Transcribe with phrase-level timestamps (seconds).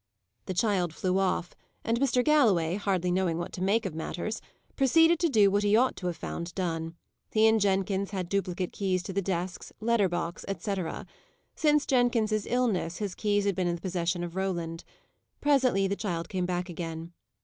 [0.47, 1.53] The child flew off,
[1.83, 2.23] and Mr.
[2.25, 4.41] Galloway, hardly knowing what to make of matters,
[4.75, 6.95] proceeded to do what he ought to have found done.
[7.31, 11.05] He and Jenkins had duplicate keys to the desks, letter box, etc.
[11.53, 14.83] Since Jenkins's illness, his keys had been in the possession of Roland.
[15.39, 17.13] Presently the child came back again.